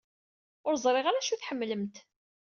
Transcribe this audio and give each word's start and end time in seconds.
Ur 0.67 0.73
ẓṛiɣ 0.83 1.05
ara 1.07 1.19
acu 1.21 1.31
i 1.33 1.37
tḥemmlemt. 1.37 1.95